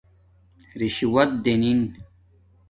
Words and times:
رشوت 0.79 1.29
دنن 1.43 1.95